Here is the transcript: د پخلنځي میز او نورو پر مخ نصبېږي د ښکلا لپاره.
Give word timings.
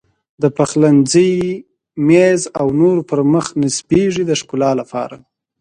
د 0.41 0.43
پخلنځي 0.57 1.31
میز 2.07 2.41
او 2.59 2.67
نورو 2.79 3.01
پر 3.09 3.19
مخ 3.33 3.45
نصبېږي 3.61 4.23
د 4.27 4.31
ښکلا 4.39 4.71
لپاره. 4.81 5.17